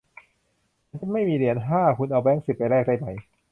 [0.91, 3.07] ฉันไม่มีเหรียญห้า คุณเอาแบงค์สิบไปแลกได้ไหม